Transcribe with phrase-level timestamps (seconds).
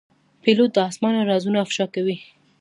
[0.41, 2.17] پیلوټ د آسمان رازونه افشا کوي.